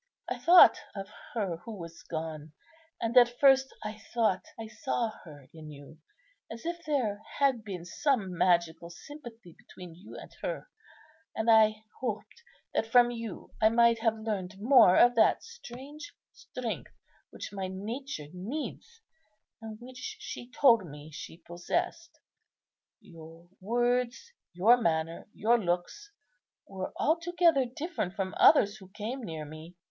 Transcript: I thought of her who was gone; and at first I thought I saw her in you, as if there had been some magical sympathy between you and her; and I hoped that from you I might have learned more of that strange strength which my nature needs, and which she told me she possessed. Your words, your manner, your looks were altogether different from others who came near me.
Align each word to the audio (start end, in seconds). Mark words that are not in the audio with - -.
I 0.27 0.39
thought 0.39 0.79
of 0.95 1.09
her 1.35 1.57
who 1.57 1.77
was 1.77 2.01
gone; 2.01 2.53
and 2.99 3.15
at 3.15 3.39
first 3.39 3.71
I 3.83 3.99
thought 4.15 4.47
I 4.59 4.65
saw 4.67 5.11
her 5.25 5.47
in 5.53 5.69
you, 5.69 5.99
as 6.51 6.65
if 6.65 6.83
there 6.87 7.21
had 7.37 7.63
been 7.63 7.85
some 7.85 8.35
magical 8.35 8.89
sympathy 8.89 9.53
between 9.55 9.93
you 9.93 10.17
and 10.17 10.33
her; 10.41 10.67
and 11.35 11.51
I 11.51 11.83
hoped 11.99 12.41
that 12.73 12.87
from 12.87 13.11
you 13.11 13.51
I 13.61 13.69
might 13.69 13.99
have 13.99 14.15
learned 14.17 14.55
more 14.59 14.97
of 14.97 15.13
that 15.17 15.43
strange 15.43 16.11
strength 16.33 16.91
which 17.29 17.53
my 17.53 17.67
nature 17.67 18.25
needs, 18.33 19.01
and 19.61 19.77
which 19.79 20.15
she 20.17 20.49
told 20.49 20.83
me 20.83 21.11
she 21.11 21.37
possessed. 21.37 22.19
Your 23.01 23.47
words, 23.59 24.31
your 24.51 24.77
manner, 24.77 25.27
your 25.31 25.59
looks 25.59 26.09
were 26.65 26.91
altogether 26.97 27.65
different 27.65 28.15
from 28.15 28.33
others 28.37 28.77
who 28.77 28.89
came 28.89 29.21
near 29.23 29.45
me. 29.45 29.75